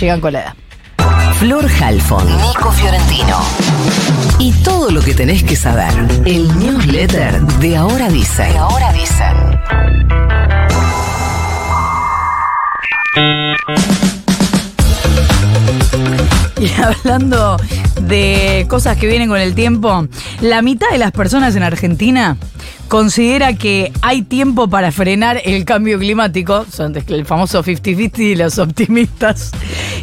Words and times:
llegan 0.00 0.20
con 0.20 0.32
la 0.32 0.42
edad. 0.42 0.54
Flor 1.38 1.66
Halfon, 1.80 2.26
Nico 2.26 2.72
Fiorentino. 2.72 3.40
Y 4.38 4.52
todo 4.62 4.90
lo 4.90 5.00
que 5.00 5.14
tenés 5.14 5.42
que 5.42 5.56
saber. 5.56 5.92
El 6.24 6.48
newsletter 6.58 7.40
de 7.42 7.76
Ahora 7.76 8.08
Dicen. 8.08 8.52
De 8.52 8.58
Ahora 8.58 8.92
Dicen. 8.92 9.36
Y 16.58 16.80
hablando 16.80 17.58
de 18.00 18.66
cosas 18.68 18.96
que 18.96 19.06
vienen 19.06 19.28
con 19.28 19.38
el 19.38 19.54
tiempo, 19.54 20.06
la 20.40 20.62
mitad 20.62 20.88
de 20.90 20.98
las 20.98 21.12
personas 21.12 21.54
en 21.54 21.62
Argentina 21.62 22.36
considera 22.88 23.54
que 23.54 23.92
hay 24.02 24.22
tiempo 24.22 24.68
para 24.68 24.92
frenar 24.92 25.40
el 25.44 25.64
cambio 25.64 25.98
climático, 25.98 26.64
son 26.70 26.94
el 26.96 27.26
famoso 27.26 27.62
50-50 27.62 28.12
de 28.30 28.36
los 28.36 28.58
optimistas, 28.58 29.52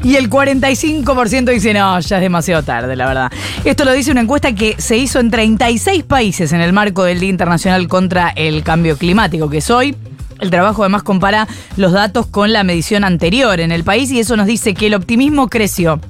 y 0.04 0.16
el 0.16 0.30
45% 0.30 1.52
dice 1.52 1.74
no, 1.74 2.00
ya 2.00 2.18
es 2.18 2.22
demasiado 2.22 2.64
tarde, 2.64 2.96
la 2.96 3.08
verdad. 3.08 3.32
Esto 3.64 3.86
lo 3.86 3.94
dice 3.94 4.12
una 4.12 4.22
encuesta 4.22 4.54
que 4.54 4.76
se 4.78 4.98
hizo 4.98 5.20
en 5.20 5.32
36 5.32 6.04
países 6.04 6.52
en 6.54 6.62
el 6.62 6.74
marco 6.74 7.04
del 7.04 7.20
Día 7.20 7.30
Internacional 7.30 7.88
contra 7.88 8.30
el 8.30 8.64
Cambio 8.64 8.98
Climático, 8.98 9.50
que 9.50 9.58
es 9.58 9.70
hoy. 9.70 9.96
El 10.40 10.50
trabajo 10.50 10.84
además 10.84 11.04
compara 11.04 11.48
los 11.78 11.94
datos 11.94 12.28
con 12.28 12.52
la 12.52 12.64
medición 12.64 13.06
anterior 13.06 13.60
en 13.60 13.72
el 13.72 13.84
país 13.84 14.12
y 14.12 14.20
eso 14.20 14.36
nos 14.36 14.48
dice 14.48 14.74
que 14.74 14.88
el 14.88 14.96
optimismo 14.96 15.48
creció 15.48 16.02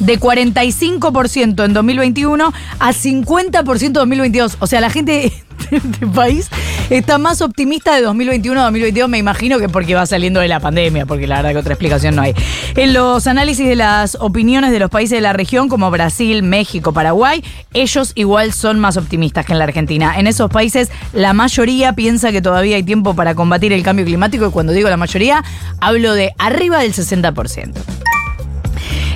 de 0.00 0.18
45% 0.18 1.64
en 1.64 1.72
2021 1.72 2.52
a 2.78 2.92
50% 2.92 3.86
en 3.86 3.92
2022. 3.92 4.56
O 4.60 4.66
sea, 4.66 4.80
la 4.80 4.90
gente 4.90 5.12
de 5.12 5.76
este 5.76 6.06
país 6.06 6.48
está 6.88 7.18
más 7.18 7.40
optimista 7.42 7.94
de 7.94 8.02
2021 8.02 8.60
a 8.60 8.64
2022, 8.64 9.08
me 9.08 9.18
imagino 9.18 9.58
que 9.58 9.68
porque 9.68 9.94
va 9.94 10.06
saliendo 10.06 10.40
de 10.40 10.48
la 10.48 10.58
pandemia, 10.58 11.06
porque 11.06 11.26
la 11.26 11.36
verdad 11.36 11.52
que 11.52 11.58
otra 11.58 11.74
explicación 11.74 12.16
no 12.16 12.22
hay. 12.22 12.34
En 12.76 12.92
los 12.92 13.26
análisis 13.26 13.68
de 13.68 13.76
las 13.76 14.16
opiniones 14.20 14.72
de 14.72 14.78
los 14.78 14.90
países 14.90 15.16
de 15.16 15.20
la 15.20 15.32
región, 15.32 15.68
como 15.68 15.90
Brasil, 15.90 16.42
México, 16.42 16.92
Paraguay, 16.92 17.44
ellos 17.74 18.12
igual 18.14 18.52
son 18.52 18.80
más 18.80 18.96
optimistas 18.96 19.46
que 19.46 19.52
en 19.52 19.58
la 19.58 19.64
Argentina. 19.64 20.18
En 20.18 20.26
esos 20.26 20.50
países, 20.50 20.90
la 21.12 21.32
mayoría 21.32 21.92
piensa 21.92 22.32
que 22.32 22.42
todavía 22.42 22.76
hay 22.76 22.82
tiempo 22.82 23.14
para 23.14 23.34
combatir 23.34 23.72
el 23.72 23.82
cambio 23.82 24.04
climático, 24.04 24.46
y 24.46 24.50
cuando 24.50 24.72
digo 24.72 24.88
la 24.88 24.96
mayoría, 24.96 25.44
hablo 25.80 26.14
de 26.14 26.32
arriba 26.38 26.80
del 26.80 26.92
60%. 26.92 27.74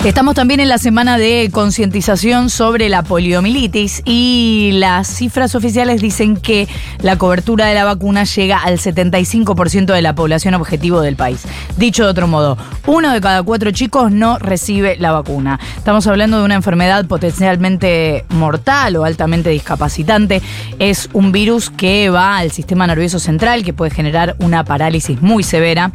Estamos 0.05 0.35
también 0.35 0.59
en 0.59 0.69
la 0.69 0.77
semana 0.77 1.17
de 1.17 1.49
concientización 1.51 2.51
sobre 2.51 2.89
la 2.89 3.01
poliomielitis 3.01 4.03
y 4.05 4.69
las 4.73 5.07
cifras 5.07 5.55
oficiales 5.55 5.99
dicen 5.99 6.37
que 6.37 6.67
la 6.99 7.17
cobertura 7.17 7.65
de 7.65 7.73
la 7.73 7.85
vacuna 7.85 8.23
llega 8.23 8.59
al 8.59 8.77
75% 8.77 9.95
de 9.95 10.01
la 10.03 10.13
población 10.13 10.53
objetivo 10.53 11.01
del 11.01 11.15
país. 11.15 11.41
Dicho 11.77 12.03
de 12.03 12.11
otro 12.11 12.27
modo, 12.27 12.55
uno 12.85 13.11
de 13.11 13.19
cada 13.19 13.41
cuatro 13.41 13.71
chicos 13.71 14.11
no 14.11 14.37
recibe 14.37 14.95
la 14.99 15.11
vacuna. 15.11 15.59
Estamos 15.75 16.05
hablando 16.05 16.37
de 16.37 16.45
una 16.45 16.53
enfermedad 16.53 17.07
potencialmente 17.07 18.25
mortal 18.29 18.97
o 18.97 19.05
altamente 19.05 19.49
discapacitante. 19.49 20.39
Es 20.77 21.09
un 21.13 21.31
virus 21.31 21.71
que 21.71 22.11
va 22.11 22.37
al 22.37 22.51
sistema 22.51 22.85
nervioso 22.85 23.17
central 23.17 23.63
que 23.63 23.73
puede 23.73 23.89
generar 23.89 24.35
una 24.37 24.63
parálisis 24.65 25.19
muy 25.23 25.41
severa. 25.41 25.91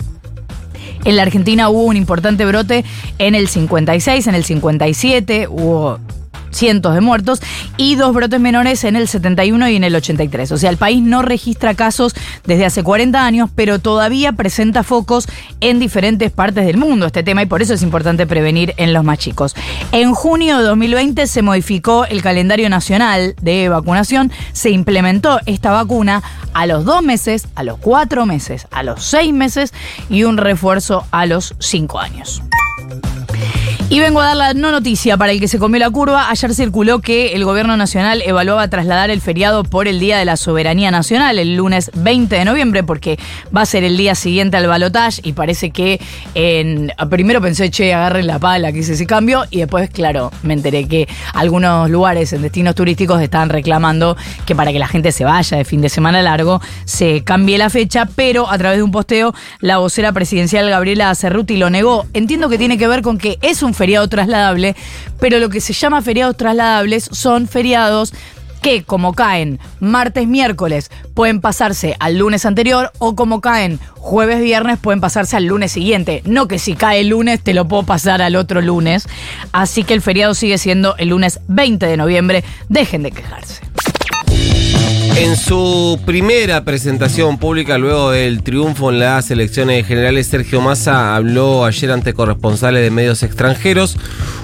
En 1.04 1.16
la 1.16 1.22
Argentina 1.22 1.70
hubo 1.70 1.84
un 1.84 1.96
importante 1.96 2.44
brote 2.44 2.84
en 3.18 3.34
el 3.34 3.48
56, 3.48 4.26
en 4.26 4.34
el 4.34 4.44
57, 4.44 5.48
hubo 5.48 5.98
cientos 6.50 6.94
de 6.94 7.00
muertos 7.00 7.40
y 7.76 7.94
dos 7.94 8.14
brotes 8.14 8.40
menores 8.40 8.84
en 8.84 8.96
el 8.96 9.08
71 9.08 9.68
y 9.68 9.76
en 9.76 9.84
el 9.84 9.94
83. 9.94 10.52
O 10.52 10.58
sea, 10.58 10.70
el 10.70 10.76
país 10.76 11.02
no 11.02 11.22
registra 11.22 11.74
casos 11.74 12.14
desde 12.44 12.66
hace 12.66 12.82
40 12.82 13.24
años, 13.24 13.50
pero 13.54 13.78
todavía 13.78 14.32
presenta 14.32 14.82
focos 14.82 15.26
en 15.60 15.78
diferentes 15.78 16.30
partes 16.30 16.66
del 16.66 16.76
mundo 16.76 17.06
este 17.06 17.22
tema 17.22 17.42
y 17.42 17.46
por 17.46 17.62
eso 17.62 17.74
es 17.74 17.82
importante 17.82 18.26
prevenir 18.26 18.74
en 18.76 18.92
los 18.92 19.04
más 19.04 19.18
chicos. 19.18 19.54
En 19.92 20.14
junio 20.14 20.58
de 20.58 20.64
2020 20.64 21.26
se 21.26 21.42
modificó 21.42 22.04
el 22.04 22.22
calendario 22.22 22.68
nacional 22.68 23.34
de 23.40 23.68
vacunación, 23.68 24.30
se 24.52 24.70
implementó 24.70 25.40
esta 25.46 25.70
vacuna 25.70 26.22
a 26.52 26.66
los 26.66 26.84
dos 26.84 27.02
meses, 27.02 27.48
a 27.54 27.62
los 27.62 27.78
cuatro 27.78 28.26
meses, 28.26 28.66
a 28.70 28.82
los 28.82 29.04
seis 29.04 29.32
meses 29.32 29.72
y 30.08 30.24
un 30.24 30.36
refuerzo 30.36 31.06
a 31.10 31.26
los 31.26 31.54
cinco 31.58 31.98
años. 31.98 32.42
Y 33.92 33.98
vengo 33.98 34.20
a 34.20 34.26
dar 34.26 34.36
la 34.36 34.54
no 34.54 34.70
noticia 34.70 35.16
para 35.16 35.32
el 35.32 35.40
que 35.40 35.48
se 35.48 35.58
comió 35.58 35.80
la 35.80 35.90
curva. 35.90 36.30
Ayer 36.30 36.54
circuló 36.54 37.00
que 37.00 37.32
el 37.32 37.44
gobierno 37.44 37.76
nacional 37.76 38.22
evaluaba 38.24 38.68
trasladar 38.68 39.10
el 39.10 39.20
feriado 39.20 39.64
por 39.64 39.88
el 39.88 39.98
Día 39.98 40.16
de 40.16 40.24
la 40.24 40.36
Soberanía 40.36 40.92
Nacional, 40.92 41.40
el 41.40 41.56
lunes 41.56 41.90
20 41.96 42.36
de 42.36 42.44
noviembre, 42.44 42.84
porque 42.84 43.18
va 43.54 43.62
a 43.62 43.66
ser 43.66 43.82
el 43.82 43.96
día 43.96 44.14
siguiente 44.14 44.56
al 44.56 44.68
balotaje 44.68 45.22
y 45.24 45.32
parece 45.32 45.72
que 45.72 46.00
primero 47.10 47.40
pensé, 47.40 47.68
che, 47.72 47.92
agarren 47.92 48.28
la 48.28 48.38
pala 48.38 48.70
que 48.70 48.78
hice 48.78 48.92
ese 48.92 49.06
cambio 49.06 49.42
y 49.50 49.58
después, 49.58 49.90
claro, 49.90 50.30
me 50.44 50.54
enteré 50.54 50.86
que 50.86 51.08
algunos 51.34 51.90
lugares 51.90 52.32
en 52.32 52.42
destinos 52.42 52.76
turísticos 52.76 53.20
estaban 53.20 53.48
reclamando 53.48 54.16
que 54.46 54.54
para 54.54 54.70
que 54.70 54.78
la 54.78 54.86
gente 54.86 55.10
se 55.10 55.24
vaya 55.24 55.56
de 55.56 55.64
fin 55.64 55.80
de 55.80 55.88
semana 55.88 56.22
largo 56.22 56.60
se 56.84 57.24
cambie 57.24 57.58
la 57.58 57.70
fecha, 57.70 58.06
pero 58.14 58.48
a 58.48 58.56
través 58.56 58.78
de 58.78 58.84
un 58.84 58.92
posteo 58.92 59.34
la 59.58 59.78
vocera 59.78 60.12
presidencial 60.12 60.70
Gabriela 60.70 61.12
Cerruti 61.16 61.56
lo 61.56 61.70
negó. 61.70 62.06
Entiendo 62.12 62.48
que 62.48 62.56
tiene 62.56 62.78
que 62.78 62.86
ver 62.86 63.02
con 63.02 63.18
que 63.18 63.36
es 63.42 63.64
un 63.64 63.74
feriado 63.80 64.06
trasladable, 64.08 64.76
pero 65.18 65.38
lo 65.38 65.48
que 65.48 65.62
se 65.62 65.72
llama 65.72 66.02
feriados 66.02 66.36
trasladables 66.36 67.08
son 67.10 67.48
feriados 67.48 68.12
que 68.60 68.84
como 68.84 69.14
caen 69.14 69.58
martes, 69.78 70.28
miércoles, 70.28 70.90
pueden 71.14 71.40
pasarse 71.40 71.96
al 71.98 72.18
lunes 72.18 72.44
anterior 72.44 72.92
o 72.98 73.16
como 73.16 73.40
caen 73.40 73.80
jueves, 73.96 74.42
viernes, 74.42 74.78
pueden 74.78 75.00
pasarse 75.00 75.34
al 75.38 75.46
lunes 75.46 75.72
siguiente. 75.72 76.20
No 76.26 76.46
que 76.46 76.58
si 76.58 76.74
cae 76.74 77.00
el 77.00 77.08
lunes 77.08 77.42
te 77.42 77.54
lo 77.54 77.66
puedo 77.68 77.84
pasar 77.84 78.20
al 78.20 78.36
otro 78.36 78.60
lunes. 78.60 79.08
Así 79.52 79.82
que 79.82 79.94
el 79.94 80.02
feriado 80.02 80.34
sigue 80.34 80.58
siendo 80.58 80.94
el 80.98 81.08
lunes 81.08 81.40
20 81.48 81.86
de 81.86 81.96
noviembre. 81.96 82.44
Dejen 82.68 83.02
de 83.02 83.12
quejarse. 83.12 83.69
En 85.20 85.36
su 85.36 86.00
primera 86.06 86.64
presentación 86.64 87.36
pública 87.36 87.76
luego 87.76 88.10
del 88.10 88.42
triunfo 88.42 88.90
en 88.90 89.00
las 89.00 89.30
elecciones 89.30 89.86
generales, 89.86 90.28
Sergio 90.28 90.62
Massa 90.62 91.14
habló 91.14 91.66
ayer 91.66 91.92
ante 91.92 92.14
corresponsales 92.14 92.82
de 92.82 92.90
medios 92.90 93.22
extranjeros, 93.22 93.98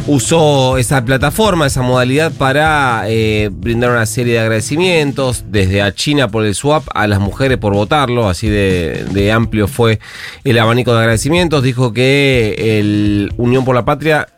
usó 0.06 0.76
esa 0.76 1.02
plataforma, 1.02 1.66
esa 1.66 1.80
modalidad 1.80 2.30
para 2.30 3.04
eh, 3.08 3.48
brindar 3.50 3.90
una 3.90 4.04
serie 4.04 4.34
de 4.34 4.40
agradecimientos, 4.40 5.44
desde 5.48 5.80
a 5.80 5.94
China 5.94 6.28
por 6.28 6.44
el 6.44 6.54
swap 6.54 6.84
a 6.94 7.06
las 7.06 7.20
mujeres 7.20 7.56
por 7.56 7.72
votarlo, 7.72 8.28
así 8.28 8.50
de, 8.50 9.06
de 9.12 9.32
amplio 9.32 9.68
fue 9.68 9.98
el 10.44 10.58
abanico 10.58 10.92
de 10.92 10.98
agradecimientos, 10.98 11.62
dijo 11.62 11.94
que 11.94 12.78
el 12.78 13.32
Unión 13.38 13.64
por 13.64 13.74
la 13.74 13.86
Patria 13.86 14.28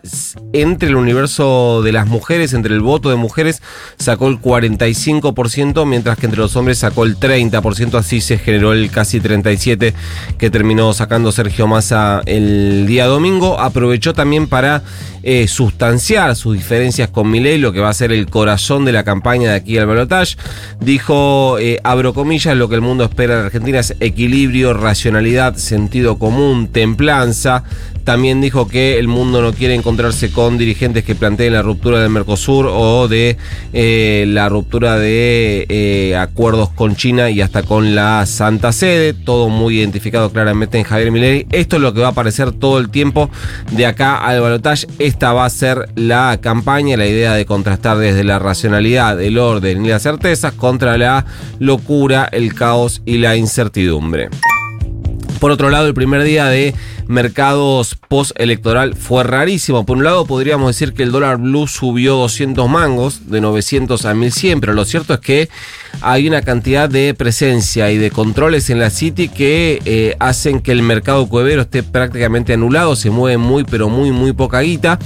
entre 0.53 0.89
el 0.89 0.95
universo 0.95 1.83
de 1.83 1.91
las 1.91 2.07
mujeres, 2.07 2.53
entre 2.53 2.75
el 2.75 2.81
voto 2.81 3.11
de 3.11 3.17
mujeres, 3.17 3.61
sacó 3.99 4.29
el 4.29 4.41
45%, 4.41 5.85
mientras 5.85 6.17
que 6.17 6.28
entre 6.29 6.41
los 6.41 6.55
hombres 6.57 6.79
sacó 6.79 7.05
el 7.05 7.19
30%, 7.19 7.95
así 7.95 8.21
se 8.21 8.37
generó 8.37 8.75
el 8.75 8.91
casi 8.91 9.19
37% 9.19 9.95
que 10.37 10.51
terminó 10.51 10.93
sacando 10.93 11.33
Sergio 11.33 11.67
Massa 11.67 12.21
el 12.27 12.87
día 12.87 13.07
domingo. 13.07 13.59
Aprovechó 13.59 14.13
también 14.13 14.47
para 14.47 14.83
eh, 15.23 15.49
sustanciar 15.49 16.37
sus 16.37 16.55
diferencias 16.55 17.09
con 17.09 17.31
Milei, 17.31 17.59
lo 17.59 17.73
que 17.73 17.81
va 17.81 17.89
a 17.89 17.95
ser 17.95 18.13
el 18.13 18.29
corazón 18.29 18.85
de 18.85 18.93
la 18.93 19.05
campaña 19.05 19.51
de 19.51 19.57
aquí 19.57 19.79
al 19.79 19.87
balotage. 19.87 20.37
Dijo, 20.81 21.59
eh, 21.59 21.81
abro 21.83 22.13
comillas, 22.13 22.57
lo 22.57 22.69
que 22.69 22.75
el 22.75 22.83
mundo 22.83 23.05
espera 23.05 23.39
en 23.39 23.47
Argentina 23.47 23.79
es 23.79 23.97
equilibrio, 24.01 24.75
racionalidad, 24.75 25.57
sentido 25.57 26.19
común, 26.19 26.69
templanza. 26.69 27.65
También 28.09 28.41
dijo 28.41 28.67
que 28.67 28.99
el 28.99 29.07
mundo 29.07 29.43
no 29.43 29.53
quiere 29.53 29.75
encontrarse 29.75 30.31
con 30.31 30.57
dirigentes 30.57 31.05
que 31.05 31.15
planteen 31.15 31.53
la 31.53 31.61
ruptura 31.61 32.01
del 32.01 32.09
Mercosur 32.09 32.67
o 32.67 33.07
de 33.07 33.37
eh, 33.75 34.25
la 34.29 34.49
ruptura 34.49 34.99
de 34.99 35.67
eh, 35.69 36.17
acuerdos 36.17 36.71
con 36.71 36.97
China 36.97 37.29
y 37.29 37.43
hasta 37.43 37.65
con 37.65 37.95
la 37.95 38.25
Santa 38.25 38.73
Sede. 38.73 39.13
Todo 39.13 39.51
muy 39.51 39.79
identificado 39.79 40.33
claramente 40.33 40.79
en 40.79 40.85
Javier 40.85 41.11
Milei. 41.11 41.47
Esto 41.53 41.77
es 41.77 41.83
lo 41.83 41.93
que 41.93 42.01
va 42.01 42.07
a 42.07 42.11
aparecer 42.13 42.53
todo 42.53 42.79
el 42.79 42.89
tiempo 42.89 43.29
de 43.73 43.85
acá 43.85 44.17
al 44.17 44.41
balotaje. 44.41 44.87
Esta 44.99 45.35
va 45.35 45.45
a 45.45 45.51
ser 45.51 45.91
la 45.95 46.39
campaña, 46.41 46.97
la 46.97 47.07
idea 47.07 47.35
de 47.35 47.45
contrastar 47.45 47.99
desde 47.99 48.25
la 48.25 48.39
racionalidad, 48.39 49.21
el 49.21 49.37
orden 49.37 49.85
y 49.85 49.89
las 49.91 50.05
certezas 50.05 50.55
contra 50.55 50.97
la 50.97 51.27
locura, 51.59 52.27
el 52.33 52.55
caos 52.55 53.03
y 53.05 53.19
la 53.19 53.37
incertidumbre. 53.37 54.31
Por 55.41 55.53
otro 55.53 55.71
lado, 55.71 55.87
el 55.87 55.95
primer 55.95 56.25
día 56.25 56.47
de 56.47 56.75
mercados 57.09 57.97
post-electoral 58.09 58.95
fue 58.95 59.25
rarísimo. 59.25 59.85
Por 59.85 59.97
un 59.97 60.05
lado, 60.05 60.27
podríamos 60.27 60.69
decir 60.69 60.93
que 60.93 61.03
el 61.03 61.11
dólar 61.11 61.39
blue 61.39 61.67
subió 61.67 62.17
200 62.17 62.69
mangos, 62.69 63.31
de 63.31 63.41
900 63.41 64.05
a 64.05 64.15
1100, 64.15 64.61
pero 64.61 64.75
lo 64.75 64.85
cierto 64.85 65.15
es 65.15 65.21
que 65.21 65.49
hay 66.01 66.29
una 66.29 66.43
cantidad 66.43 66.89
de 66.89 67.15
presencia 67.15 67.91
y 67.91 67.99
de 67.99 68.11
controles 68.11 68.71
en 68.71 68.79
la 68.79 68.91
City 68.91 69.29
que 69.29 69.81
eh, 69.85 70.17
hacen 70.21 70.61
que 70.61 70.71
el 70.71 70.83
mercado 70.83 71.27
cuevero 71.29 71.63
esté 71.63 71.83
prácticamente 71.83 72.53
anulado, 72.53 72.95
se 72.95 73.11
mueve 73.11 73.39
muy, 73.39 73.65
pero 73.65 73.89
muy, 73.89 74.13
muy 74.13 74.33
poca 74.33 74.61
guita. 74.61 74.99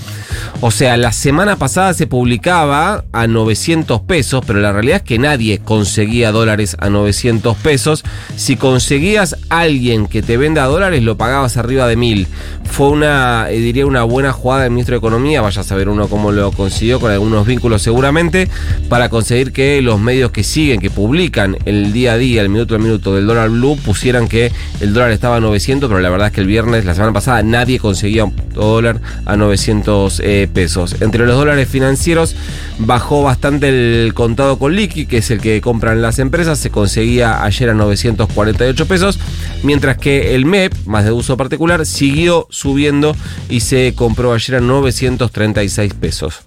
O 0.60 0.70
sea, 0.70 0.96
la 0.96 1.12
semana 1.12 1.56
pasada 1.56 1.94
se 1.94 2.06
publicaba 2.06 3.04
a 3.12 3.26
900 3.26 4.00
pesos, 4.02 4.44
pero 4.46 4.60
la 4.60 4.72
realidad 4.72 4.98
es 4.98 5.02
que 5.02 5.18
nadie 5.18 5.58
conseguía 5.58 6.32
dólares 6.32 6.76
a 6.80 6.90
900 6.90 7.56
pesos. 7.58 8.02
Si 8.36 8.56
conseguías 8.56 9.36
alguien 9.48 10.06
que 10.06 10.22
te 10.22 10.36
venda 10.36 10.64
dólares, 10.64 11.02
lo 11.02 11.16
pagabas 11.16 11.56
arriba 11.56 11.86
de 11.86 11.91
mil. 11.96 12.26
Fue 12.64 12.88
una, 12.88 13.50
eh, 13.50 13.58
diría, 13.58 13.86
una 13.86 14.04
buena 14.04 14.32
jugada 14.32 14.62
del 14.62 14.72
ministro 14.72 14.94
de 14.94 14.98
Economía, 14.98 15.40
vaya 15.40 15.60
a 15.60 15.64
saber 15.64 15.88
uno 15.88 16.08
cómo 16.08 16.32
lo 16.32 16.52
consiguió, 16.52 17.00
con 17.00 17.10
algunos 17.10 17.46
vínculos 17.46 17.82
seguramente, 17.82 18.48
para 18.88 19.08
conseguir 19.08 19.52
que 19.52 19.82
los 19.82 20.00
medios 20.00 20.30
que 20.30 20.44
siguen, 20.44 20.80
que 20.80 20.90
publican 20.90 21.56
el 21.64 21.92
día 21.92 22.12
a 22.12 22.16
día, 22.18 22.42
el 22.42 22.48
minuto 22.48 22.74
a 22.74 22.78
minuto 22.78 23.14
del 23.14 23.26
dólar 23.26 23.50
blue, 23.50 23.76
pusieran 23.76 24.28
que 24.28 24.52
el 24.80 24.92
dólar 24.92 25.10
estaba 25.10 25.36
a 25.36 25.40
900, 25.40 25.88
pero 25.88 26.00
la 26.00 26.10
verdad 26.10 26.28
es 26.28 26.32
que 26.34 26.40
el 26.40 26.46
viernes, 26.46 26.84
la 26.84 26.94
semana 26.94 27.12
pasada, 27.12 27.42
nadie 27.42 27.78
conseguía 27.78 28.24
un 28.24 28.34
dólar 28.54 29.00
a 29.24 29.36
900 29.36 30.20
eh, 30.24 30.48
pesos. 30.52 30.96
Entre 31.00 31.26
los 31.26 31.36
dólares 31.36 31.68
financieros 31.68 32.36
bajó 32.78 33.22
bastante 33.22 33.68
el 33.68 34.14
contado 34.14 34.58
con 34.58 34.74
liqui, 34.74 35.06
que 35.06 35.18
es 35.18 35.30
el 35.30 35.40
que 35.40 35.60
compran 35.60 36.02
las 36.02 36.18
empresas, 36.18 36.58
se 36.58 36.70
conseguía 36.70 37.44
ayer 37.44 37.70
a 37.70 37.74
948 37.74 38.86
pesos, 38.86 39.18
mientras 39.62 39.98
que 39.98 40.34
el 40.34 40.46
MEP, 40.46 40.72
más 40.86 41.04
de 41.04 41.12
uso 41.12 41.36
particular, 41.36 41.81
siguió 41.84 42.46
subiendo 42.50 43.16
y 43.48 43.60
se 43.60 43.94
compró 43.94 44.32
ayer 44.32 44.56
a 44.56 44.60
936 44.60 45.94
pesos. 45.94 46.44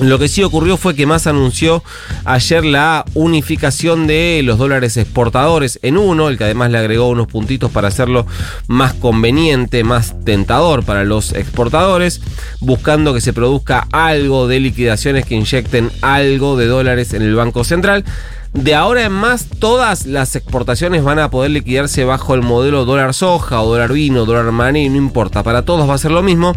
Lo 0.00 0.18
que 0.18 0.28
sí 0.28 0.42
ocurrió 0.42 0.78
fue 0.78 0.94
que 0.94 1.04
Massa 1.04 1.28
anunció 1.28 1.84
ayer 2.24 2.64
la 2.64 3.04
unificación 3.12 4.06
de 4.06 4.40
los 4.42 4.56
dólares 4.56 4.96
exportadores 4.96 5.78
en 5.82 5.98
uno, 5.98 6.28
el 6.28 6.38
que 6.38 6.44
además 6.44 6.70
le 6.70 6.78
agregó 6.78 7.08
unos 7.10 7.26
puntitos 7.26 7.70
para 7.70 7.88
hacerlo 7.88 8.26
más 8.66 8.94
conveniente, 8.94 9.84
más 9.84 10.14
tentador 10.24 10.84
para 10.84 11.04
los 11.04 11.34
exportadores, 11.34 12.22
buscando 12.60 13.12
que 13.12 13.20
se 13.20 13.34
produzca 13.34 13.88
algo 13.92 14.48
de 14.48 14.60
liquidaciones 14.60 15.26
que 15.26 15.34
inyecten 15.34 15.90
algo 16.00 16.56
de 16.56 16.66
dólares 16.66 17.12
en 17.12 17.20
el 17.20 17.34
Banco 17.34 17.62
Central. 17.62 18.06
De 18.52 18.74
ahora 18.74 19.04
en 19.04 19.12
más, 19.12 19.46
todas 19.60 20.06
las 20.06 20.34
exportaciones 20.34 21.04
van 21.04 21.20
a 21.20 21.30
poder 21.30 21.52
liquidarse 21.52 22.04
bajo 22.04 22.34
el 22.34 22.42
modelo 22.42 22.84
dólar 22.84 23.14
soja 23.14 23.62
o 23.62 23.70
dólar 23.70 23.92
vino, 23.92 24.26
dólar 24.26 24.50
maní, 24.50 24.88
no 24.88 24.96
importa, 24.96 25.44
para 25.44 25.64
todos 25.64 25.88
va 25.88 25.94
a 25.94 25.98
ser 25.98 26.10
lo 26.10 26.22
mismo 26.22 26.56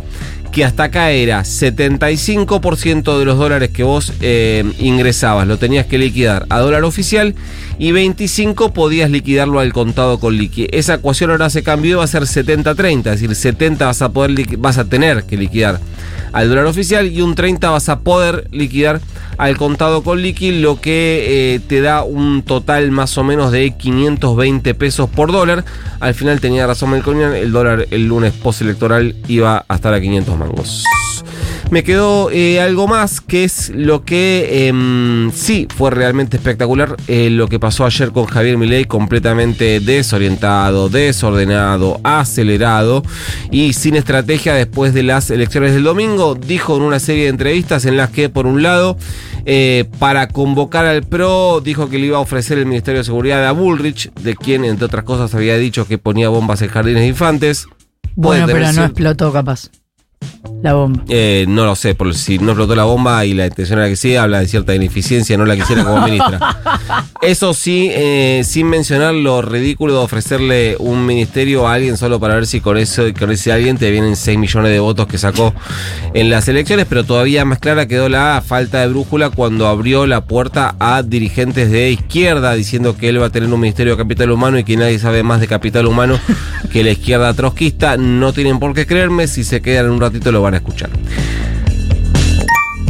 que 0.52 0.64
hasta 0.64 0.84
acá 0.84 1.10
era 1.12 1.42
75% 1.42 3.18
de 3.18 3.26
los 3.26 3.40
dólares 3.40 3.72
que 3.72 3.84
vos 3.84 4.14
eh, 4.22 4.64
ingresabas 4.78 5.48
lo 5.48 5.58
tenías 5.58 5.88
que 5.88 5.98
liquidar 5.98 6.46
a 6.50 6.60
dólar 6.60 6.84
oficial 6.84 7.34
y 7.80 7.92
25 7.92 8.72
podías 8.72 9.10
liquidarlo 9.10 9.60
al 9.60 9.74
contado 9.74 10.20
con 10.20 10.38
liqui. 10.38 10.68
Esa 10.72 10.96
ecuación 10.96 11.32
ahora 11.32 11.50
se 11.50 11.64
cambió 11.64 12.00
va 12.00 12.04
a 12.04 12.08
ser 12.08 12.24
70-30, 12.24 12.98
es 12.98 13.04
decir, 13.04 13.36
70 13.36 13.86
vas 13.86 14.02
a 14.04 14.10
poder 14.10 14.58
vas 14.58 14.78
a 14.78 14.86
tener 14.86 15.24
que 15.24 15.38
liquidar 15.38 15.80
al 16.34 16.50
dólar 16.50 16.66
oficial 16.66 17.08
y 17.08 17.22
un 17.22 17.34
30 17.34 17.72
vas 17.72 17.90
a 17.90 18.00
poder 18.00 18.48
liquidar 18.52 19.02
al 19.38 19.58
contado 19.58 20.04
con 20.04 20.22
liqui, 20.22 20.62
lo 20.62 20.80
que 20.80 21.56
eh, 21.56 21.60
te 21.60 21.82
da 21.82 22.04
un 22.04 22.44
total 22.44 22.92
más 22.92 23.18
o 23.18 23.24
menos 23.24 23.52
de 23.52 23.72
520 23.72 24.74
pesos 24.76 25.10
por 25.10 25.32
dólar. 25.32 25.66
Al 26.00 26.14
final 26.14 26.40
tenía 26.40 26.68
razón 26.68 26.92
Melconian, 26.92 27.36
el 27.36 27.52
dólar 27.52 27.88
el 27.92 28.08
lunes 28.08 28.34
postelectoral 28.34 29.16
iba 29.28 29.66
a 29.68 29.76
estar 29.76 29.94
a 29.94 30.02
500 30.02 30.38
mangos. 30.38 30.84
Me 31.72 31.84
quedó 31.84 32.30
eh, 32.32 32.62
algo 32.62 32.88
más 32.88 33.22
que 33.22 33.44
es 33.44 33.72
lo 33.74 34.04
que 34.04 34.68
em, 34.68 35.32
sí 35.32 35.68
fue 35.76 35.92
realmente 35.92 36.38
espectacular, 36.38 36.96
eh, 37.08 37.30
lo 37.30 37.48
que 37.48 37.60
pasó 37.60 37.86
ayer 37.86 38.12
con 38.12 38.26
Javier 38.26 38.58
Milei, 38.58 38.86
completamente 38.86 39.80
desorientado, 39.80 40.90
desordenado, 40.90 42.00
acelerado 42.04 43.04
y 43.52 43.74
sin 43.74 43.96
estrategia 43.96 44.54
después 44.54 44.94
de 44.94 45.04
las 45.04 45.30
elecciones 45.32 45.74
del 45.74 45.84
domingo. 45.84 46.36
Dijo 46.36 46.76
en 46.78 46.84
una 46.84 47.00
serie 47.00 47.24
de 47.24 47.30
entrevistas 47.30 47.86
en 47.86 47.98
las 47.98 48.10
que 48.10 48.30
por 48.30 48.46
un 48.46 48.62
lado 48.62 48.98
eh, 49.46 49.86
para 50.00 50.28
convocar 50.28 50.86
al 50.86 51.04
PRO, 51.04 51.62
dijo 51.62 51.90
que 51.90 51.98
le 51.98 52.08
iba 52.08 52.18
a 52.18 52.22
ofrecer 52.22 52.58
el 52.58 52.66
Ministerio 52.66 53.00
de 53.00 53.06
Seguridad 53.06 53.46
a 53.46 53.52
Bullrich, 53.52 54.14
de 54.14 54.36
quien, 54.36 54.64
entre 54.64 54.86
otras 54.86 55.04
cosas, 55.04 55.34
había 55.36 55.58
dicho 55.58 55.86
que 55.86 55.98
ponía 55.98 56.30
bombas 56.30 56.62
en 56.62 56.70
jardines 56.70 57.02
de 57.02 57.08
infantes. 57.08 57.66
Bueno, 58.16 58.46
pero 58.46 58.72
no 58.72 58.86
explotó 58.86 59.34
capaz 59.34 59.70
la 60.64 60.74
bomba? 60.74 61.04
Eh, 61.10 61.44
no 61.50 61.66
lo 61.66 61.76
sé, 61.76 61.94
por 61.94 62.16
si 62.16 62.40
no 62.40 62.52
explotó 62.52 62.74
la 62.74 62.86
bomba 62.86 63.26
y 63.26 63.34
la 63.34 63.48
intención 63.48 63.80
era 63.80 63.90
que 63.90 63.98
sí, 63.98 64.16
habla 64.16 64.40
de 64.40 64.48
cierta 64.48 64.74
ineficiencia, 64.74 65.38
no 65.38 65.46
la 65.46 65.58
quisiera 65.58 65.84
como 65.84 66.02
ministra. 66.06 66.40
Eso 67.22 67.54
sí, 67.54 67.90
eh, 67.92 68.44
sin 68.46 68.68
mencionar 68.68 69.14
lo 69.14 69.42
ridículo 69.42 69.92
de 69.94 70.00
ofrecerle 70.00 70.78
un 70.80 71.06
ministerio 71.06 71.68
a 71.68 71.74
alguien 71.74 71.98
solo 71.98 72.18
para 72.18 72.36
ver 72.36 72.46
si 72.46 72.62
con, 72.62 72.78
eso, 72.78 73.04
con 73.20 73.30
ese 73.32 73.52
alguien 73.52 73.78
te 73.78 73.92
vienen 73.92 74.16
6 74.16 74.38
millones 74.40 74.72
de 74.72 74.80
votos 74.80 75.06
que 75.08 75.18
sacó 75.18 75.54
en 76.14 76.30
las 76.30 76.48
elecciones, 76.48 76.86
pero 76.88 77.04
todavía 77.04 77.44
más 77.44 77.60
clara 77.60 77.86
quedó 77.86 78.08
la 78.08 78.42
falta 78.46 78.80
de 78.80 78.88
brújula 78.88 79.32
cuando 79.32 79.68
abrió 79.68 80.08
la 80.08 80.24
puerta 80.24 80.78
a 80.80 81.04
dirigentes 81.04 81.72
de 81.72 81.92
izquierda 81.92 82.54
diciendo 82.54 82.96
que 82.96 83.10
él 83.10 83.22
va 83.22 83.26
a 83.26 83.32
tener 83.32 83.52
un 83.52 83.60
ministerio 83.60 83.98
de 83.98 84.02
capital 84.02 84.32
humano 84.32 84.58
y 84.58 84.64
que 84.64 84.78
nadie 84.78 84.98
sabe 84.98 85.24
más 85.24 85.42
de 85.42 85.48
capital 85.48 85.88
humano 85.88 86.18
que 86.72 86.86
la 86.86 86.92
izquierda 86.92 87.34
trotskista. 87.34 87.98
No 87.98 88.32
tienen 88.32 88.60
por 88.60 88.74
qué 88.74 88.86
creerme, 88.86 89.28
si 89.28 89.44
se 89.44 89.62
quedan 89.62 89.92
un 89.92 90.00
ratito 90.00 90.32
lo 90.32 90.42
van 90.42 90.53
escuchar. 90.58 90.90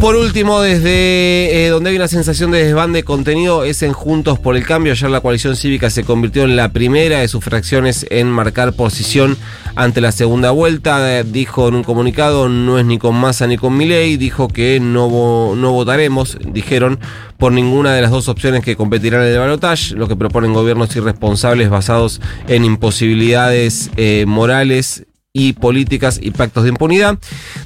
Por 0.03 0.17
último, 0.17 0.59
desde 0.59 1.65
eh, 1.65 1.69
donde 1.69 1.91
hay 1.91 1.95
una 1.95 2.09
sensación 2.09 2.51
de 2.51 2.61
desbande 2.61 2.99
de 2.99 3.03
contenido 3.05 3.63
es 3.63 3.83
en 3.83 3.93
Juntos 3.93 4.37
por 4.37 4.57
el 4.57 4.65
Cambio. 4.65 4.91
Ayer 4.91 5.09
la 5.09 5.21
coalición 5.21 5.55
cívica 5.55 5.89
se 5.89 6.03
convirtió 6.03 6.43
en 6.43 6.57
la 6.57 6.73
primera 6.73 7.19
de 7.19 7.29
sus 7.29 7.41
fracciones 7.41 8.05
en 8.09 8.29
marcar 8.29 8.73
posición 8.73 9.37
ante 9.75 10.01
la 10.01 10.11
segunda 10.11 10.51
vuelta. 10.51 11.19
Eh, 11.19 11.23
dijo 11.23 11.69
en 11.69 11.75
un 11.75 11.83
comunicado, 11.85 12.49
no 12.49 12.77
es 12.77 12.85
ni 12.85 12.97
con 12.97 13.15
Massa 13.15 13.47
ni 13.47 13.55
con 13.55 13.77
Milei. 13.77 14.17
Dijo 14.17 14.49
que 14.49 14.81
no, 14.81 15.55
no 15.55 15.71
votaremos, 15.71 16.37
dijeron, 16.51 16.99
por 17.37 17.53
ninguna 17.53 17.93
de 17.93 18.01
las 18.01 18.11
dos 18.11 18.27
opciones 18.27 18.61
que 18.61 18.75
competirán 18.75 19.21
en 19.21 19.29
el 19.29 19.39
balotaje, 19.39 19.95
lo 19.95 20.09
que 20.09 20.17
proponen 20.17 20.51
gobiernos 20.51 20.93
irresponsables 20.97 21.69
basados 21.69 22.19
en 22.49 22.65
imposibilidades 22.65 23.89
eh, 23.95 24.25
morales 24.27 25.05
y 25.35 25.53
políticas 25.53 26.19
y 26.21 26.29
pactos 26.29 26.63
de 26.63 26.69
impunidad, 26.69 27.17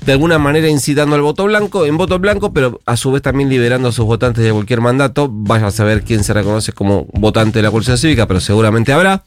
de 0.06 0.14
alguna 0.14 0.40
manera 0.40 0.70
incitando 0.70 1.16
al 1.18 1.22
voto 1.22 1.44
blanco, 1.44 1.86
en 1.86 1.98
voto 1.98 2.18
blanco, 2.18 2.54
pero 2.54 2.80
a 2.86 2.96
su 2.96 3.12
vez 3.12 3.22
también 3.22 3.50
liberando 3.50 3.90
a 3.90 3.92
sus 3.92 4.06
votantes 4.06 4.42
de 4.42 4.54
cualquier 4.54 4.80
mandato. 4.80 5.28
Vaya 5.30 5.68
a 5.68 5.72
saber 5.72 6.04
quién 6.04 6.24
se 6.24 6.34
reconoce 6.34 6.72
como 6.72 7.08
votante 7.12 7.60
de 7.60 7.64
la 7.64 7.70
coalición 7.70 7.98
cívica, 7.98 8.26
pero 8.26 8.40
seguramente 8.40 8.94
habrá. 8.94 9.26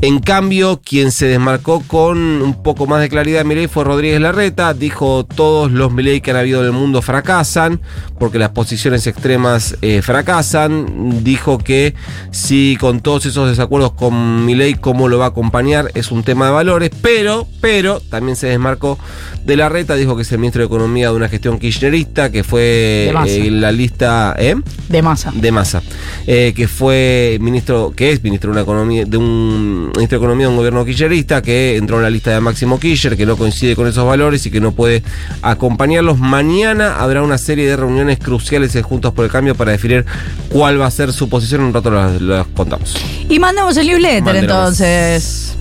En 0.00 0.18
cambio, 0.18 0.80
quien 0.84 1.12
se 1.12 1.26
desmarcó 1.26 1.82
con 1.86 2.18
un 2.18 2.62
poco 2.62 2.86
más 2.86 3.00
de 3.00 3.08
claridad 3.08 3.38
de 3.38 3.44
Milei 3.44 3.68
fue 3.68 3.84
Rodríguez 3.84 4.20
Larreta. 4.20 4.74
Dijo 4.74 5.24
todos 5.24 5.70
los 5.70 5.92
Milei 5.92 6.20
que 6.20 6.30
han 6.30 6.36
habido 6.36 6.60
en 6.60 6.66
el 6.66 6.72
mundo 6.72 7.00
fracasan, 7.02 7.80
porque 8.18 8.38
las 8.38 8.50
posiciones 8.50 9.06
extremas 9.06 9.76
eh, 9.82 10.02
fracasan. 10.02 11.24
Dijo 11.24 11.58
que 11.58 11.94
si 12.30 12.76
con 12.78 13.00
todos 13.00 13.26
esos 13.26 13.48
desacuerdos 13.48 13.92
con 13.92 14.44
Milei, 14.44 14.74
cómo 14.74 15.08
lo 15.08 15.18
va 15.18 15.26
a 15.26 15.28
acompañar, 15.28 15.90
es 15.94 16.10
un 16.10 16.22
tema 16.22 16.46
de 16.46 16.52
valores, 16.52 16.90
pero, 17.00 17.46
pero 17.60 18.00
también 18.00 18.36
se 18.36 18.48
desmarcó 18.48 18.98
de 19.44 19.56
Larreta. 19.56 19.94
Dijo 19.94 20.16
que 20.16 20.22
es 20.22 20.32
el 20.32 20.38
ministro 20.38 20.60
de 20.60 20.66
Economía 20.66 21.08
de 21.08 21.16
una 21.16 21.28
gestión 21.28 21.58
kirchnerista, 21.58 22.30
que 22.30 22.44
fue 22.44 23.12
eh, 23.26 23.50
la 23.50 23.72
lista... 23.72 24.34
¿eh? 24.38 24.56
De 24.88 25.02
masa. 25.02 25.32
De 25.34 25.52
masa. 25.52 25.82
Eh, 26.26 26.52
que 26.54 26.68
fue 26.68 27.38
ministro, 27.40 27.92
que 27.96 28.12
es 28.12 28.22
ministro 28.22 28.50
de 28.50 28.52
una 28.52 28.62
economía, 28.62 29.04
de 29.04 29.16
un 29.16 29.83
ministro 29.94 30.18
de 30.18 30.24
Economía 30.24 30.46
de 30.46 30.50
un 30.50 30.56
gobierno 30.56 30.84
kirchnerista 30.84 31.42
que 31.42 31.76
entró 31.76 31.96
en 31.98 32.02
la 32.02 32.10
lista 32.10 32.30
de 32.30 32.40
Máximo 32.40 32.78
Kirchner, 32.78 33.16
que 33.16 33.26
no 33.26 33.36
coincide 33.36 33.76
con 33.76 33.86
esos 33.86 34.06
valores 34.06 34.44
y 34.46 34.50
que 34.50 34.60
no 34.60 34.72
puede 34.72 35.02
acompañarlos. 35.42 36.18
Mañana 36.18 36.96
habrá 36.98 37.22
una 37.22 37.38
serie 37.38 37.68
de 37.68 37.76
reuniones 37.76 38.18
cruciales 38.18 38.74
en 38.76 38.82
Juntos 38.82 39.12
por 39.12 39.24
el 39.24 39.30
Cambio 39.30 39.54
para 39.54 39.72
definir 39.72 40.04
cuál 40.50 40.80
va 40.80 40.86
a 40.86 40.90
ser 40.90 41.12
su 41.12 41.28
posición. 41.28 41.62
Un 41.62 41.74
rato 41.74 41.90
las, 41.90 42.46
contamos. 42.54 42.96
Y 43.28 43.38
mandamos 43.38 43.76
el 43.76 43.86
newsletter 43.86 44.36
entonces. 44.36 45.56